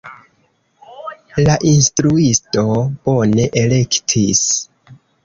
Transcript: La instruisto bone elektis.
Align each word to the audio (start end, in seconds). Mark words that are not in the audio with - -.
La 1.47 1.57
instruisto 1.71 2.63
bone 3.11 3.47
elektis. 3.65 4.43